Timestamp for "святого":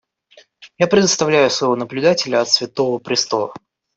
2.49-2.97